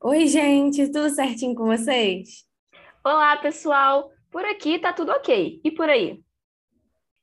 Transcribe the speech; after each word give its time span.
Oi, 0.00 0.28
gente, 0.28 0.86
tudo 0.92 1.10
certinho 1.10 1.56
com 1.56 1.64
vocês? 1.64 2.44
Olá, 3.04 3.36
pessoal! 3.36 4.12
Por 4.30 4.44
aqui 4.44 4.78
tá 4.78 4.92
tudo 4.92 5.10
ok. 5.10 5.60
E 5.64 5.70
por 5.72 5.88
aí? 5.88 6.22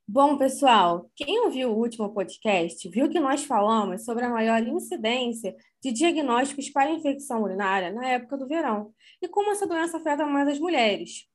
Bom, 0.05 0.37
pessoal, 0.37 1.09
quem 1.15 1.39
ouviu 1.39 1.71
o 1.71 1.79
último 1.79 2.13
podcast 2.13 2.89
viu 2.89 3.07
que 3.07 3.17
nós 3.17 3.45
falamos 3.45 4.03
sobre 4.03 4.25
a 4.25 4.29
maior 4.29 4.61
incidência 4.61 5.55
de 5.81 5.93
diagnósticos 5.93 6.69
para 6.69 6.91
infecção 6.91 7.43
urinária 7.43 7.93
na 7.93 8.09
época 8.09 8.37
do 8.37 8.45
verão 8.45 8.93
e 9.21 9.27
como 9.29 9.51
essa 9.51 9.65
doença 9.65 9.95
afeta 9.95 10.25
mais 10.25 10.49
as 10.49 10.59
mulheres. 10.59 11.29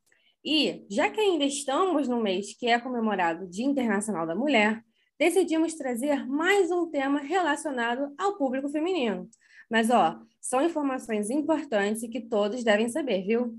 E, 0.44 0.84
já 0.90 1.08
que 1.08 1.22
ainda 1.22 1.46
estamos 1.46 2.06
no 2.06 2.20
mês 2.20 2.54
que 2.54 2.66
é 2.66 2.78
comemorado 2.78 3.48
Dia 3.48 3.64
Internacional 3.64 4.26
da 4.26 4.34
Mulher, 4.34 4.84
decidimos 5.18 5.72
trazer 5.72 6.26
mais 6.26 6.70
um 6.70 6.90
tema 6.90 7.20
relacionado 7.20 8.14
ao 8.18 8.36
público 8.36 8.68
feminino. 8.68 9.26
Mas, 9.70 9.88
ó, 9.88 10.20
são 10.40 10.62
informações 10.62 11.30
importantes 11.30 12.02
e 12.02 12.08
que 12.08 12.20
todos 12.20 12.64
devem 12.64 12.88
saber, 12.88 13.22
viu? 13.22 13.54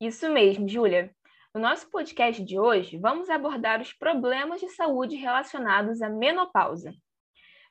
Isso 0.00 0.28
mesmo, 0.30 0.68
Júlia. 0.68 1.14
No 1.54 1.60
nosso 1.60 1.88
podcast 1.90 2.42
de 2.42 2.58
hoje, 2.58 2.98
vamos 2.98 3.30
abordar 3.30 3.80
os 3.80 3.92
problemas 3.92 4.60
de 4.60 4.68
saúde 4.70 5.16
relacionados 5.16 6.02
à 6.02 6.08
menopausa. 6.08 6.94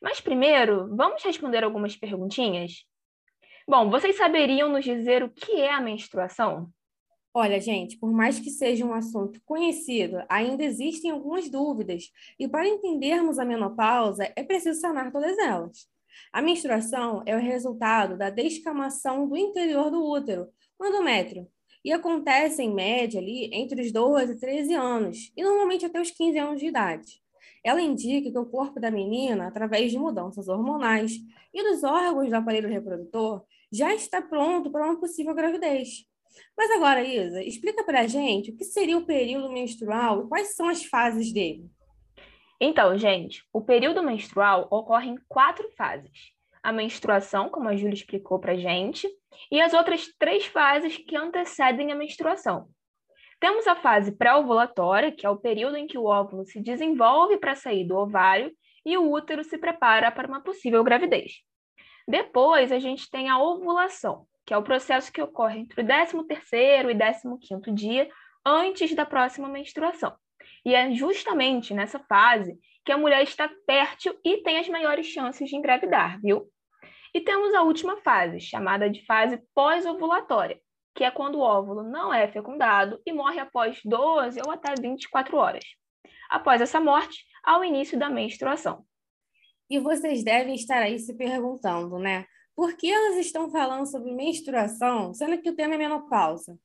Mas 0.02 0.22
primeiro, 0.22 0.96
vamos 0.96 1.24
responder 1.24 1.64
algumas 1.64 1.96
perguntinhas? 1.96 2.86
Bom, 3.68 3.90
vocês 3.90 4.18
saberiam 4.18 4.70
nos 4.70 4.84
dizer 4.84 5.24
o 5.24 5.30
que 5.30 5.62
é 5.62 5.72
a 5.72 5.82
menstruação? 5.82 6.72
Olha, 7.34 7.60
gente, 7.60 7.98
por 7.98 8.12
mais 8.12 8.40
que 8.40 8.50
seja 8.50 8.86
um 8.86 8.94
assunto 8.94 9.42
conhecido, 9.46 10.24
ainda 10.28 10.64
existem 10.64 11.12
algumas 11.12 11.50
dúvidas, 11.50 12.12
e 12.38 12.48
para 12.48 12.68
entendermos 12.68 13.40
a 13.40 13.46
menopausa, 13.46 14.32
é 14.36 14.44
preciso 14.44 14.80
sanar 14.82 15.12
todas 15.12 15.38
elas. 15.38 15.88
A 16.32 16.42
menstruação 16.42 17.24
é 17.26 17.36
o 17.36 17.40
resultado 17.40 18.18
da 18.18 18.30
descamação 18.30 19.28
do 19.28 19.38
interior 19.38 19.90
do 19.90 20.04
útero, 20.04 20.48
o 20.80 20.86
endométrio, 20.86 21.48
e 21.84 21.92
acontece, 21.92 22.62
em 22.62 22.74
média, 22.74 23.20
ali 23.20 23.50
entre 23.54 23.82
os 23.82 23.92
12 23.92 24.34
e 24.34 24.40
13 24.40 24.74
anos, 24.74 25.32
e 25.36 25.44
normalmente 25.44 25.86
até 25.86 26.00
os 26.00 26.12
15 26.12 26.38
anos 26.38 26.60
de 26.60 26.68
idade. 26.68 27.22
Ela 27.64 27.82
indica 27.82 28.32
que 28.32 28.38
o 28.38 28.46
corpo 28.46 28.80
da 28.80 28.90
menina, 28.90 29.48
através 29.48 29.92
de 29.92 29.98
mudanças 29.98 30.48
hormonais 30.48 31.14
e 31.54 31.64
dos 31.64 31.84
órgãos 31.84 32.30
do 32.30 32.36
aparelho 32.36 32.70
reprodutor, 32.70 33.44
já 33.72 33.94
está 33.94 34.22
pronto 34.22 34.72
para 34.72 34.86
uma 34.86 35.00
possível 35.00 35.34
gravidez. 35.34 36.06
Mas 36.58 36.72
agora, 36.72 37.04
Isa, 37.04 37.44
explica 37.44 37.84
para 37.84 38.02
a 38.02 38.08
gente 38.08 38.52
o 38.52 38.56
que 38.56 38.64
seria 38.64 38.98
o 38.98 39.06
período 39.06 39.52
menstrual 39.52 40.24
e 40.24 40.28
quais 40.28 40.56
são 40.56 40.68
as 40.68 40.84
fases 40.84 41.32
dele. 41.32 41.70
Então, 42.64 42.96
gente, 42.96 43.44
o 43.52 43.60
período 43.60 44.04
menstrual 44.04 44.68
ocorre 44.70 45.10
em 45.10 45.18
quatro 45.28 45.68
fases 45.72 46.32
a 46.62 46.72
menstruação, 46.72 47.50
como 47.50 47.68
a 47.68 47.76
Júlia 47.76 47.96
explicou 47.96 48.38
para 48.38 48.56
gente, 48.56 49.10
e 49.52 49.60
as 49.60 49.74
outras 49.74 50.08
três 50.20 50.46
fases 50.46 50.96
que 50.96 51.16
antecedem 51.16 51.92
a 51.92 51.96
menstruação. 51.96 52.70
Temos 53.40 53.66
a 53.66 53.76
fase 53.76 54.12
pré-ovulatória, 54.12 55.12
que 55.12 55.26
é 55.26 55.30
o 55.32 55.38
período 55.38 55.76
em 55.76 55.88
que 55.88 55.98
o 55.98 56.06
óvulo 56.06 56.46
se 56.46 56.62
desenvolve 56.62 57.38
para 57.38 57.56
sair 57.56 57.84
do 57.84 57.98
ovário 57.98 58.56
e 58.86 58.96
o 58.96 59.12
útero 59.12 59.44
se 59.44 59.58
prepara 59.58 60.12
para 60.12 60.28
uma 60.28 60.44
possível 60.44 60.84
gravidez. 60.84 61.42
Depois, 62.08 62.72
a 62.72 62.78
gente 62.78 63.10
tem 63.10 63.28
a 63.28 63.40
ovulação, 63.40 64.28
que 64.46 64.54
é 64.54 64.58
o 64.58 64.64
processo 64.64 65.12
que 65.12 65.22
ocorre 65.22 65.62
entre 65.62 65.82
o 65.82 65.84
13º 65.84 66.92
e 66.92 66.96
15º 66.96 67.74
dia 67.74 68.08
antes 68.46 68.94
da 68.94 69.06
próxima 69.06 69.50
menstruação. 69.50 70.16
E 70.66 70.76
é 70.76 70.92
justamente 70.94 71.74
nessa 71.74 72.00
fase 72.00 72.58
que 72.86 72.92
a 72.92 72.98
mulher 72.98 73.24
está 73.24 73.50
fértil 73.66 74.18
e 74.24 74.38
tem 74.44 74.60
as 74.60 74.68
maiores 74.70 75.08
chances 75.08 75.50
de 75.50 75.56
engravidar, 75.56 76.20
viu? 76.22 76.48
E 77.14 77.20
temos 77.20 77.54
a 77.54 77.64
última 77.64 77.98
fase, 77.98 78.40
chamada 78.40 78.90
de 78.90 79.06
fase 79.06 79.42
pós-ovulatória, 79.54 80.60
que 80.96 81.04
é 81.04 81.12
quando 81.12 81.36
o 81.36 81.42
óvulo 81.42 81.84
não 81.84 82.14
é 82.14 82.28
fecundado 82.32 83.02
e 83.06 83.12
morre 83.12 83.40
após 83.40 83.80
12 83.84 84.40
ou 84.46 84.52
até 84.52 84.74
24 84.80 85.36
horas. 85.38 85.64
Após 86.30 86.62
essa 86.62 86.80
morte, 86.80 87.26
há 87.44 87.60
o 87.60 87.64
início 87.64 88.00
da 88.00 88.10
menstruação. 88.10 88.86
E 89.70 89.80
vocês 89.80 90.24
devem 90.24 90.56
estar 90.56 90.82
aí 90.82 91.00
se 91.00 91.16
perguntando, 91.16 91.98
né? 91.98 92.26
Por 92.56 92.76
que 92.76 92.92
elas 92.92 93.18
estão 93.18 93.50
falando 93.50 93.86
sobre 93.90 94.14
menstruação, 94.14 95.14
sendo 95.14 95.42
que 95.42 95.50
o 95.50 95.56
tema 95.56 95.76
é 95.76 95.78
menopausa? 95.78 96.58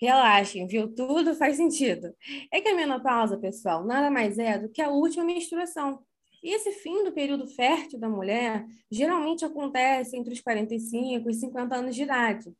Relaxem, 0.00 0.66
viu? 0.66 0.94
Tudo 0.94 1.34
faz 1.34 1.56
sentido. 1.56 2.14
É 2.52 2.60
que 2.60 2.68
a 2.68 2.74
menopausa, 2.74 3.38
pessoal, 3.38 3.84
nada 3.84 4.10
mais 4.10 4.38
é 4.38 4.58
do 4.58 4.68
que 4.68 4.82
a 4.82 4.90
última 4.90 5.24
menstruação. 5.24 6.04
E 6.42 6.54
esse 6.54 6.70
fim 6.72 7.02
do 7.02 7.12
período 7.12 7.46
fértil 7.46 7.98
da 7.98 8.08
mulher 8.08 8.66
geralmente 8.90 9.44
acontece 9.44 10.16
entre 10.16 10.32
os 10.32 10.40
45 10.40 11.30
e 11.30 11.34
50 11.34 11.74
anos 11.74 11.96
de 11.96 12.02
idade. 12.02 12.52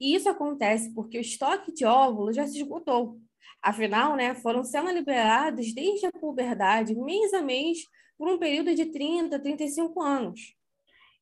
E 0.00 0.14
isso 0.14 0.28
acontece 0.28 0.94
porque 0.94 1.18
o 1.18 1.20
estoque 1.20 1.72
de 1.72 1.84
óvulos 1.84 2.36
já 2.36 2.46
se 2.46 2.58
esgotou. 2.58 3.18
Afinal, 3.60 4.14
né, 4.16 4.34
foram 4.34 4.62
sendo 4.62 4.90
liberados 4.90 5.74
desde 5.74 6.06
a 6.06 6.12
puberdade, 6.12 6.94
mês 6.94 7.32
a 7.34 7.42
mês, 7.42 7.78
por 8.16 8.28
um 8.28 8.38
período 8.38 8.74
de 8.74 8.86
30, 8.86 9.38
35 9.38 10.00
anos. 10.02 10.54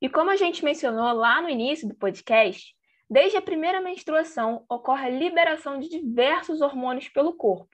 E 0.00 0.09
como 0.09 0.31
a 0.31 0.37
gente 0.37 0.65
mencionou 0.65 1.12
lá 1.12 1.41
no 1.41 1.49
início 1.49 1.88
do 1.88 1.94
podcast, 1.94 2.75
Desde 3.12 3.37
a 3.37 3.43
primeira 3.43 3.78
menstruação, 3.78 4.65
ocorre 4.71 5.05
a 5.05 5.11
liberação 5.11 5.78
de 5.78 5.87
diversos 5.91 6.62
hormônios 6.62 7.11
pelo 7.11 7.34
corpo. 7.34 7.69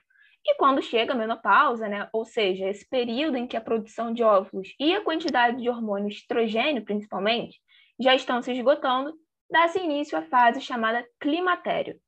E 0.45 0.57
quando 0.57 0.83
chega 0.83 1.13
a 1.13 1.17
menopausa, 1.17 1.87
né, 1.87 2.09
ou 2.13 2.25
seja, 2.25 2.69
esse 2.69 2.85
período 2.89 3.37
em 3.37 3.47
que 3.47 3.57
a 3.57 3.61
produção 3.61 4.13
de 4.13 4.25
óvulos 4.25 4.75
e 4.81 4.93
a 4.93 5.01
quantidade 5.01 5.63
de 5.63 5.69
hormônio 5.69 6.09
estrogênio, 6.09 6.85
principalmente, 6.85 7.61
já 8.01 8.17
estão 8.17 8.43
se 8.43 8.51
esgotando, 8.51 9.15
dá-se 9.49 9.79
início 9.79 10.19
à 10.19 10.23
fase 10.23 10.61
chamada 10.61 11.07
climatério. 11.21 12.01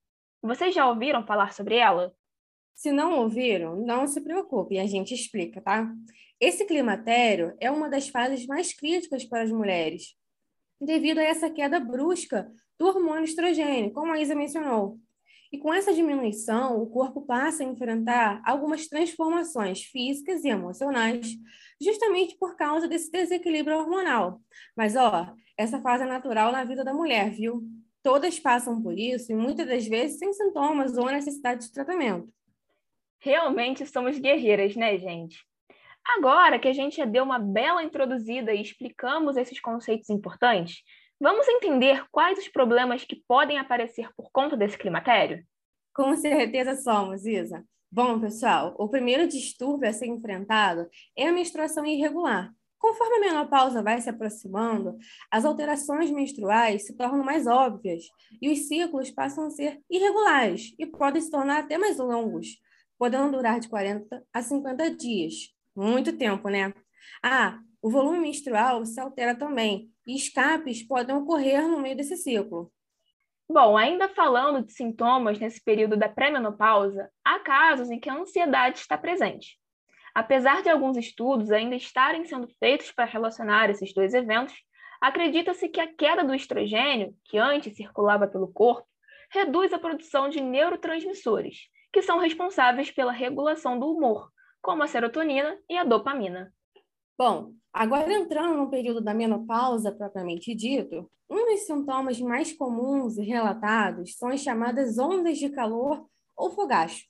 Vocês 0.42 0.74
já 0.74 0.88
ouviram 0.88 1.24
falar 1.24 1.52
sobre 1.52 1.76
ela? 1.76 2.12
Se 2.74 2.90
não 2.90 3.16
ouviram, 3.16 3.76
não 3.76 4.08
se 4.08 4.20
preocupe, 4.24 4.76
a 4.76 4.86
gente 4.88 5.14
explica, 5.14 5.60
tá? 5.60 5.88
Esse 6.40 6.66
climatério 6.66 7.56
é 7.60 7.70
uma 7.70 7.88
das 7.88 8.08
fases 8.08 8.44
mais 8.44 8.74
críticas 8.74 9.24
para 9.24 9.42
as 9.44 9.52
mulheres, 9.52 10.18
devido 10.80 11.18
a 11.18 11.22
essa 11.22 11.50
queda 11.50 11.78
brusca 11.78 12.50
do 12.78 12.86
hormônio 12.86 13.24
estrogênio, 13.24 13.92
como 13.92 14.12
a 14.12 14.20
Isa 14.20 14.34
mencionou. 14.34 14.98
E 15.52 15.58
com 15.58 15.74
essa 15.74 15.92
diminuição, 15.92 16.80
o 16.80 16.86
corpo 16.86 17.22
passa 17.22 17.64
a 17.64 17.66
enfrentar 17.66 18.40
algumas 18.46 18.86
transformações 18.86 19.82
físicas 19.82 20.44
e 20.44 20.48
emocionais, 20.48 21.36
justamente 21.80 22.36
por 22.38 22.56
causa 22.56 22.86
desse 22.86 23.10
desequilíbrio 23.10 23.78
hormonal. 23.78 24.40
Mas, 24.76 24.94
ó, 24.94 25.34
essa 25.58 25.80
fase 25.80 26.04
é 26.04 26.06
natural 26.06 26.52
na 26.52 26.62
vida 26.62 26.84
da 26.84 26.94
mulher, 26.94 27.30
viu? 27.30 27.62
Todas 28.02 28.38
passam 28.38 28.80
por 28.80 28.96
isso 28.96 29.32
e 29.32 29.34
muitas 29.34 29.66
das 29.66 29.86
vezes 29.86 30.18
sem 30.18 30.32
sintomas 30.32 30.96
ou 30.96 31.06
necessidade 31.06 31.66
de 31.66 31.72
tratamento. 31.72 32.32
Realmente 33.18 33.84
somos 33.86 34.18
guerreiras, 34.18 34.74
né, 34.76 34.96
gente? 34.98 35.44
Agora 36.06 36.58
que 36.58 36.68
a 36.68 36.72
gente 36.72 36.96
já 36.96 37.04
deu 37.04 37.24
uma 37.24 37.38
bela 37.38 37.82
introduzida 37.82 38.52
e 38.52 38.60
explicamos 38.60 39.36
esses 39.36 39.60
conceitos 39.60 40.10
importantes, 40.10 40.82
Vamos 41.22 41.46
entender 41.48 42.02
quais 42.10 42.38
os 42.38 42.48
problemas 42.48 43.04
que 43.04 43.22
podem 43.28 43.58
aparecer 43.58 44.08
por 44.16 44.30
conta 44.32 44.56
desse 44.56 44.78
climatério? 44.78 45.44
Com 45.94 46.16
certeza 46.16 46.74
somos, 46.76 47.26
Isa. 47.26 47.62
Bom, 47.92 48.18
pessoal, 48.18 48.74
o 48.78 48.88
primeiro 48.88 49.28
distúrbio 49.28 49.86
a 49.86 49.92
ser 49.92 50.06
enfrentado 50.06 50.88
é 51.14 51.28
a 51.28 51.32
menstruação 51.32 51.84
irregular. 51.84 52.50
Conforme 52.78 53.16
a 53.16 53.20
menopausa 53.20 53.82
vai 53.82 54.00
se 54.00 54.08
aproximando, 54.08 54.96
as 55.30 55.44
alterações 55.44 56.10
menstruais 56.10 56.86
se 56.86 56.96
tornam 56.96 57.22
mais 57.22 57.46
óbvias 57.46 58.04
e 58.40 58.50
os 58.50 58.66
ciclos 58.66 59.10
passam 59.10 59.44
a 59.44 59.50
ser 59.50 59.78
irregulares 59.90 60.74
e 60.78 60.86
podem 60.86 61.20
se 61.20 61.30
tornar 61.30 61.58
até 61.58 61.76
mais 61.76 61.98
longos, 61.98 62.58
podendo 62.98 63.32
durar 63.32 63.60
de 63.60 63.68
40 63.68 64.24
a 64.32 64.40
50 64.40 64.90
dias. 64.96 65.54
Muito 65.74 66.16
tempo, 66.16 66.48
né? 66.48 66.74
Ah, 67.22 67.58
o 67.82 67.90
volume 67.90 68.18
menstrual 68.18 68.84
se 68.84 69.00
altera 69.00 69.34
também 69.34 69.90
e 70.06 70.16
escapes 70.16 70.82
podem 70.82 71.16
ocorrer 71.16 71.66
no 71.66 71.80
meio 71.80 71.96
desse 71.96 72.16
ciclo. 72.16 72.72
Bom, 73.48 73.76
ainda 73.76 74.08
falando 74.08 74.64
de 74.64 74.72
sintomas 74.72 75.38
nesse 75.38 75.62
período 75.62 75.96
da 75.96 76.08
pré-menopausa, 76.08 77.10
há 77.24 77.40
casos 77.40 77.90
em 77.90 77.98
que 77.98 78.08
a 78.08 78.14
ansiedade 78.14 78.78
está 78.78 78.96
presente. 78.96 79.58
Apesar 80.14 80.62
de 80.62 80.68
alguns 80.68 80.96
estudos 80.96 81.50
ainda 81.50 81.74
estarem 81.74 82.24
sendo 82.24 82.48
feitos 82.58 82.92
para 82.92 83.04
relacionar 83.04 83.70
esses 83.70 83.92
dois 83.94 84.14
eventos, 84.14 84.54
acredita-se 85.00 85.68
que 85.68 85.80
a 85.80 85.92
queda 85.92 86.22
do 86.22 86.34
estrogênio, 86.34 87.14
que 87.24 87.38
antes 87.38 87.76
circulava 87.76 88.28
pelo 88.28 88.52
corpo, 88.52 88.86
reduz 89.30 89.72
a 89.72 89.78
produção 89.78 90.28
de 90.28 90.40
neurotransmissores, 90.40 91.68
que 91.92 92.02
são 92.02 92.18
responsáveis 92.18 92.90
pela 92.90 93.12
regulação 93.12 93.78
do 93.78 93.90
humor, 93.90 94.30
como 94.62 94.82
a 94.82 94.86
serotonina 94.86 95.58
e 95.68 95.76
a 95.76 95.84
dopamina. 95.84 96.52
Bom, 97.18 97.52
agora 97.72 98.12
entrando 98.12 98.56
no 98.56 98.70
período 98.70 99.00
da 99.00 99.14
menopausa 99.14 99.92
propriamente 99.92 100.54
dito, 100.54 101.10
um 101.28 101.46
dos 101.46 101.60
sintomas 101.60 102.20
mais 102.20 102.52
comuns 102.52 103.16
e 103.18 103.22
relatados 103.22 104.16
são 104.16 104.30
as 104.30 104.40
chamadas 104.40 104.98
ondas 104.98 105.38
de 105.38 105.48
calor 105.48 106.06
ou 106.36 106.50
fogacho. 106.50 107.04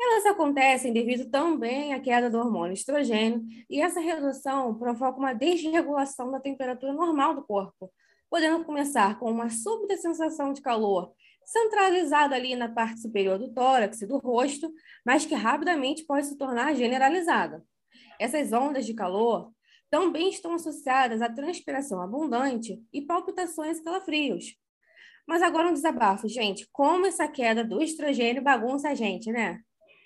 Elas 0.00 0.26
acontecem 0.26 0.92
devido 0.92 1.28
também 1.28 1.92
à 1.92 2.00
queda 2.00 2.30
do 2.30 2.38
hormônio 2.38 2.72
estrogênio, 2.72 3.42
e 3.68 3.80
essa 3.80 3.98
redução 3.98 4.78
provoca 4.78 5.18
uma 5.18 5.32
desregulação 5.32 6.30
da 6.30 6.38
temperatura 6.38 6.92
normal 6.92 7.34
do 7.34 7.42
corpo, 7.42 7.90
podendo 8.30 8.64
começar 8.64 9.18
com 9.18 9.30
uma 9.30 9.50
súbita 9.50 9.96
sensação 9.96 10.52
de 10.52 10.62
calor 10.62 11.12
centralizada 11.48 12.34
ali 12.34 12.54
na 12.54 12.68
parte 12.68 13.00
superior 13.00 13.38
do 13.38 13.50
tórax 13.50 14.02
e 14.02 14.06
do 14.06 14.18
rosto, 14.18 14.70
mas 15.04 15.24
que 15.24 15.34
rapidamente 15.34 16.04
pode 16.04 16.26
se 16.26 16.36
tornar 16.36 16.74
generalizada. 16.74 17.64
Essas 18.20 18.52
ondas 18.52 18.84
de 18.84 18.92
calor 18.92 19.50
também 19.90 20.28
estão 20.28 20.52
associadas 20.52 21.22
à 21.22 21.30
transpiração 21.30 22.02
abundante 22.02 22.78
e 22.92 23.00
palpitações 23.00 23.78
e 23.78 23.82
calafrios. 23.82 24.56
Mas 25.26 25.40
agora 25.40 25.68
um 25.68 25.72
desabafo, 25.72 26.28
gente. 26.28 26.68
Como 26.70 27.06
essa 27.06 27.26
queda 27.26 27.64
do 27.64 27.80
estrogênio 27.80 28.42
bagunça 28.42 28.90
a 28.90 28.94
gente, 28.94 29.32
né? 29.32 29.60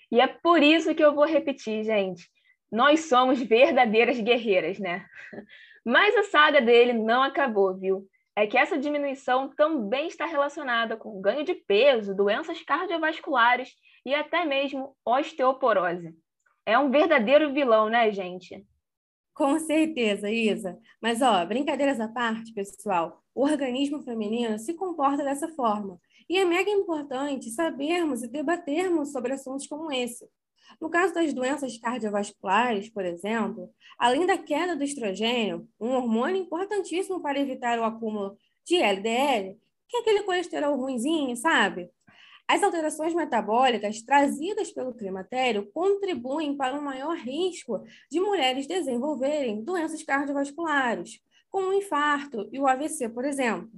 E 0.09 0.21
é 0.21 0.27
por 0.27 0.63
isso 0.63 0.95
que 0.95 1.03
eu 1.03 1.13
vou 1.13 1.25
repetir, 1.25 1.83
gente. 1.83 2.29
Nós 2.71 3.01
somos 3.01 3.41
verdadeiras 3.41 4.17
guerreiras, 4.17 4.79
né? 4.79 5.05
Mas 5.85 6.15
a 6.15 6.23
saga 6.23 6.61
dele 6.61 6.93
não 6.93 7.21
acabou, 7.21 7.77
viu? 7.77 8.07
É 8.35 8.47
que 8.47 8.57
essa 8.57 8.77
diminuição 8.77 9.49
também 9.49 10.07
está 10.07 10.25
relacionada 10.25 10.97
com 10.97 11.21
ganho 11.21 11.43
de 11.43 11.53
peso, 11.53 12.15
doenças 12.15 12.61
cardiovasculares 12.63 13.73
e 14.05 14.13
até 14.13 14.43
mesmo 14.43 14.95
osteoporose. 15.05 16.15
É 16.65 16.77
um 16.77 16.89
verdadeiro 16.89 17.53
vilão, 17.53 17.89
né, 17.89 18.11
gente? 18.11 18.65
Com 19.33 19.59
certeza, 19.59 20.29
Isa. 20.29 20.79
Mas, 21.01 21.21
ó, 21.21 21.45
brincadeiras 21.45 21.99
à 21.99 22.07
parte, 22.07 22.53
pessoal, 22.53 23.21
o 23.33 23.43
organismo 23.43 24.01
feminino 24.03 24.57
se 24.59 24.73
comporta 24.75 25.23
dessa 25.23 25.49
forma. 25.49 25.99
E 26.29 26.37
é 26.37 26.45
mega 26.45 26.69
importante 26.69 27.49
sabermos 27.49 28.23
e 28.23 28.27
debatermos 28.27 29.11
sobre 29.11 29.33
assuntos 29.33 29.67
como 29.67 29.91
esse. 29.91 30.29
No 30.81 30.89
caso 30.89 31.13
das 31.13 31.33
doenças 31.33 31.77
cardiovasculares, 31.77 32.89
por 32.89 33.05
exemplo, 33.05 33.69
além 33.97 34.25
da 34.25 34.37
queda 34.37 34.75
do 34.75 34.83
estrogênio, 34.83 35.67
um 35.79 35.91
hormônio 35.91 36.41
importantíssimo 36.41 37.21
para 37.21 37.39
evitar 37.39 37.79
o 37.79 37.83
acúmulo 37.83 38.37
de 38.65 38.77
LDL, 38.77 39.57
que 39.87 39.97
é 39.97 39.99
aquele 40.01 40.23
colesterol 40.23 40.75
ruimzinho, 40.75 41.35
sabe? 41.35 41.89
As 42.47 42.61
alterações 42.61 43.13
metabólicas 43.13 44.01
trazidas 44.01 44.71
pelo 44.71 44.93
climatério 44.93 45.71
contribuem 45.73 46.55
para 46.57 46.75
um 46.75 46.81
maior 46.81 47.15
risco 47.15 47.83
de 48.11 48.19
mulheres 48.19 48.67
desenvolverem 48.67 49.63
doenças 49.63 50.03
cardiovasculares, 50.03 51.19
como 51.49 51.69
o 51.69 51.73
infarto 51.73 52.49
e 52.51 52.59
o 52.59 52.67
AVC, 52.67 53.09
por 53.09 53.23
exemplo. 53.23 53.69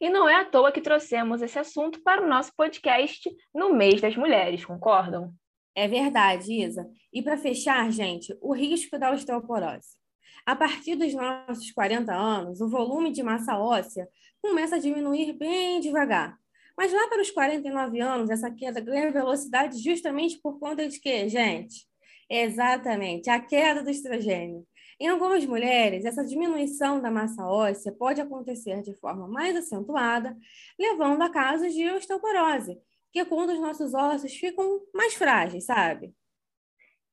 E 0.00 0.08
não 0.08 0.28
é 0.28 0.34
à 0.34 0.44
toa 0.44 0.72
que 0.72 0.80
trouxemos 0.80 1.42
esse 1.42 1.58
assunto 1.58 2.02
para 2.02 2.22
o 2.22 2.28
nosso 2.28 2.52
podcast 2.56 3.30
no 3.54 3.72
mês 3.72 4.00
das 4.00 4.16
mulheres, 4.16 4.64
concordam? 4.64 5.32
É 5.74 5.88
verdade, 5.88 6.52
Isa. 6.52 6.88
E 7.12 7.20
para 7.22 7.36
fechar, 7.36 7.90
gente, 7.90 8.36
o 8.40 8.52
risco 8.54 8.98
da 8.98 9.10
osteoporose. 9.10 9.98
A 10.46 10.54
partir 10.54 10.94
dos 10.94 11.12
nossos 11.14 11.70
40 11.72 12.14
anos, 12.14 12.60
o 12.60 12.68
volume 12.68 13.10
de 13.10 13.22
massa 13.22 13.58
óssea 13.58 14.08
começa 14.40 14.76
a 14.76 14.78
diminuir 14.78 15.32
bem 15.32 15.80
devagar. 15.80 16.38
Mas 16.76 16.92
lá 16.92 17.08
para 17.08 17.22
os 17.22 17.30
49 17.30 18.00
anos, 18.00 18.30
essa 18.30 18.50
queda 18.50 18.80
ganha 18.80 19.10
velocidade 19.10 19.78
justamente 19.82 20.38
por 20.40 20.58
conta 20.58 20.88
de 20.88 21.00
quê, 21.00 21.28
gente? 21.28 21.86
Exatamente, 22.28 23.30
a 23.30 23.40
queda 23.40 23.82
do 23.82 23.90
estrogênio. 23.90 24.66
Em 25.00 25.08
algumas 25.08 25.44
mulheres, 25.44 26.04
essa 26.04 26.24
diminuição 26.24 27.00
da 27.00 27.10
massa 27.10 27.44
óssea 27.46 27.92
pode 27.92 28.20
acontecer 28.20 28.80
de 28.82 28.94
forma 28.94 29.26
mais 29.26 29.56
acentuada, 29.56 30.36
levando 30.78 31.22
a 31.22 31.30
casos 31.30 31.72
de 31.72 31.88
osteoporose, 31.90 32.78
que 33.14 33.20
é 33.20 33.24
quando 33.24 33.50
os 33.50 33.60
nossos 33.60 33.94
ossos 33.94 34.34
ficam 34.34 34.80
mais 34.92 35.14
frágeis, 35.14 35.66
sabe? 35.66 36.12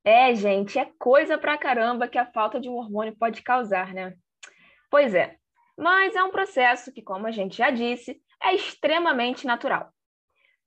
É, 0.04 0.34
gente, 0.34 0.80
é 0.80 0.92
coisa 0.98 1.38
pra 1.38 1.60
caramba 1.60 2.08
que 2.08 2.18
a 2.18 2.26
falta 2.26 2.60
de 2.60 2.68
um 2.68 2.74
hormônio 2.74 3.16
pode 3.16 3.44
causar, 3.44 3.94
né? 3.94 4.16
Pois 4.90 5.14
é, 5.14 5.38
mas 5.78 6.16
é 6.16 6.24
um 6.24 6.32
processo 6.32 6.92
que, 6.92 7.04
como 7.04 7.28
a 7.28 7.32
gente 7.32 7.56
já 7.56 7.70
disse, 7.70 8.20
é 8.42 8.56
extremamente 8.56 9.46
natural. 9.46 9.94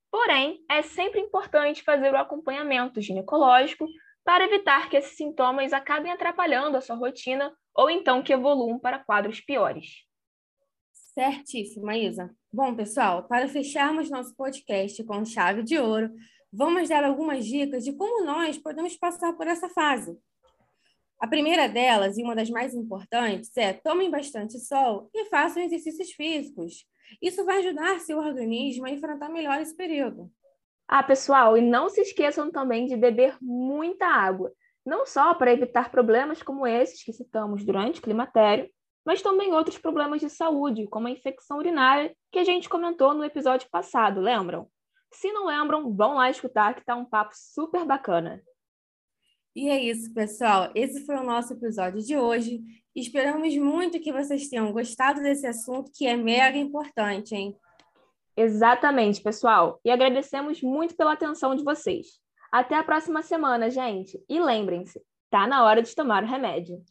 Porém, 0.08 0.64
é 0.70 0.82
sempre 0.82 1.18
importante 1.18 1.82
fazer 1.82 2.12
o 2.12 2.16
acompanhamento 2.16 3.00
ginecológico 3.00 3.88
para 4.24 4.44
evitar 4.44 4.88
que 4.88 4.96
esses 4.96 5.16
sintomas 5.16 5.72
acabem 5.72 6.12
atrapalhando 6.12 6.76
a 6.76 6.80
sua 6.80 6.94
rotina 6.94 7.52
ou 7.74 7.90
então 7.90 8.22
que 8.22 8.32
evoluam 8.32 8.78
para 8.78 9.00
quadros 9.00 9.40
piores. 9.40 10.03
Certíssima, 11.14 11.96
Isa. 11.96 12.34
Bom, 12.52 12.74
pessoal, 12.74 13.22
para 13.28 13.46
fecharmos 13.46 14.10
nosso 14.10 14.34
podcast 14.34 15.02
com 15.04 15.24
chave 15.24 15.62
de 15.62 15.78
ouro, 15.78 16.10
vamos 16.52 16.88
dar 16.88 17.04
algumas 17.04 17.46
dicas 17.46 17.84
de 17.84 17.92
como 17.92 18.24
nós 18.24 18.58
podemos 18.58 18.96
passar 18.96 19.32
por 19.34 19.46
essa 19.46 19.68
fase. 19.68 20.18
A 21.20 21.28
primeira 21.28 21.68
delas, 21.68 22.18
e 22.18 22.22
uma 22.24 22.34
das 22.34 22.50
mais 22.50 22.74
importantes, 22.74 23.56
é 23.56 23.72
tomem 23.72 24.10
bastante 24.10 24.58
sol 24.58 25.08
e 25.14 25.26
façam 25.26 25.62
exercícios 25.62 26.10
físicos. 26.10 26.84
Isso 27.22 27.44
vai 27.44 27.58
ajudar 27.60 28.00
seu 28.00 28.18
organismo 28.18 28.86
a 28.86 28.90
enfrentar 28.90 29.28
melhor 29.28 29.60
esse 29.60 29.76
período. 29.76 30.28
Ah, 30.88 31.04
pessoal, 31.04 31.56
e 31.56 31.60
não 31.60 31.88
se 31.88 32.00
esqueçam 32.00 32.50
também 32.50 32.86
de 32.86 32.96
beber 32.96 33.36
muita 33.40 34.04
água, 34.04 34.52
não 34.84 35.06
só 35.06 35.32
para 35.32 35.52
evitar 35.52 35.92
problemas 35.92 36.42
como 36.42 36.66
esses 36.66 37.04
que 37.04 37.12
citamos 37.12 37.64
durante 37.64 38.00
o 38.00 38.02
climatério, 38.02 38.68
mas 39.04 39.22
também 39.22 39.52
outros 39.52 39.78
problemas 39.78 40.20
de 40.20 40.30
saúde, 40.30 40.86
como 40.88 41.06
a 41.06 41.10
infecção 41.10 41.58
urinária, 41.58 42.14
que 42.32 42.38
a 42.38 42.44
gente 42.44 42.68
comentou 42.68 43.14
no 43.14 43.24
episódio 43.24 43.68
passado, 43.70 44.20
lembram? 44.20 44.68
Se 45.12 45.30
não 45.32 45.46
lembram, 45.46 45.94
vão 45.94 46.14
lá 46.14 46.30
escutar 46.30 46.74
que 46.74 46.80
está 46.80 46.96
um 46.96 47.04
papo 47.04 47.32
super 47.34 47.84
bacana. 47.84 48.42
E 49.54 49.68
é 49.68 49.80
isso, 49.80 50.12
pessoal. 50.12 50.70
Esse 50.74 51.06
foi 51.06 51.14
o 51.16 51.22
nosso 51.22 51.52
episódio 51.52 52.02
de 52.02 52.16
hoje. 52.16 52.60
Esperamos 52.94 53.56
muito 53.56 54.00
que 54.00 54.12
vocês 54.12 54.48
tenham 54.48 54.72
gostado 54.72 55.22
desse 55.22 55.46
assunto 55.46 55.92
que 55.94 56.06
é 56.06 56.16
mega 56.16 56.58
importante, 56.58 57.36
hein? 57.36 57.56
Exatamente, 58.36 59.22
pessoal. 59.22 59.78
E 59.84 59.90
agradecemos 59.90 60.60
muito 60.60 60.96
pela 60.96 61.12
atenção 61.12 61.54
de 61.54 61.62
vocês. 61.62 62.18
Até 62.50 62.74
a 62.74 62.82
próxima 62.82 63.22
semana, 63.22 63.70
gente. 63.70 64.20
E 64.28 64.40
lembrem-se, 64.40 65.00
tá 65.30 65.46
na 65.46 65.64
hora 65.64 65.82
de 65.82 65.94
tomar 65.94 66.24
o 66.24 66.26
remédio. 66.26 66.82